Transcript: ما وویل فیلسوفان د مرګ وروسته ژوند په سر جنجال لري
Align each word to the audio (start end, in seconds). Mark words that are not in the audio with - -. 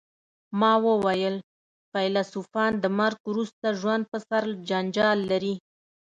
ما 0.59 0.71
وویل 0.87 1.35
فیلسوفان 1.91 2.71
د 2.79 2.85
مرګ 2.99 3.19
وروسته 3.31 3.67
ژوند 3.79 4.03
په 4.11 4.17
سر 4.27 4.43
جنجال 4.69 5.19
لري 5.31 5.53